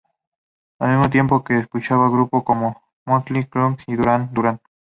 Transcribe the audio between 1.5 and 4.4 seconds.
escuchaba grupos como Mötley Crüe y Duran